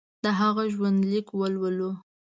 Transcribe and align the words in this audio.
د 0.23 0.25
هغه 0.39 0.63
ژوندلیک 0.73 1.27
ولولو. 1.33 1.91